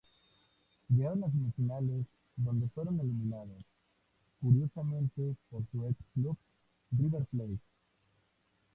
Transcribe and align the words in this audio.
Llegaron 0.89 1.25
a 1.25 1.29
semifinales, 1.31 2.07
donde 2.35 2.67
fueron 2.69 2.99
eliminados, 3.01 3.63
curiosamente, 4.41 5.35
por 5.51 5.61
su 5.71 5.85
ex-club 5.85 6.35
River 6.89 7.25
Plate. 7.27 7.59